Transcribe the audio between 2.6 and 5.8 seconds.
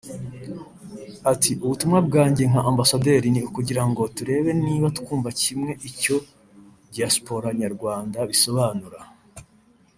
Ambasaderi ni ukugira ngo turebe niba twumva kimwe